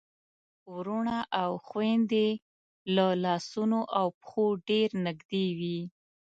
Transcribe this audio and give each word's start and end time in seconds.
وروڼه 0.73 1.17
او 1.41 1.51
خويندې 1.67 2.27
له 2.95 3.07
لاسونو 3.23 3.79
او 3.99 4.07
پښو 4.19 4.45
ډېر 4.69 4.89
نږدې 5.05 5.45
وي. 5.59 5.79